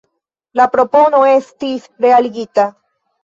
[0.59, 2.65] La propono estis realigita.